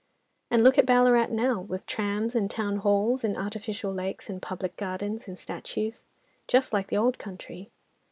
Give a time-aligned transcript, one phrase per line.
[0.49, 4.75] And look at Ballarat now, with trams, and town halls, and artificial lakes, and public
[4.75, 7.69] gardens and statues—just like the old country.